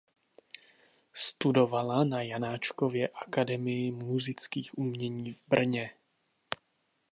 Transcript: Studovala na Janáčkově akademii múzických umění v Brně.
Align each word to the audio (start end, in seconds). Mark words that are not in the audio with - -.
Studovala 1.13 2.03
na 2.05 2.21
Janáčkově 2.21 3.07
akademii 3.07 3.91
múzických 3.91 4.77
umění 4.77 5.31
v 5.33 5.43
Brně. 5.47 5.93